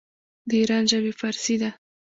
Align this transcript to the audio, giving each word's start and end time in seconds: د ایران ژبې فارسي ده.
د 0.47 0.49
ایران 0.59 0.83
ژبې 0.91 1.13
فارسي 1.19 1.55
ده. 1.61 1.69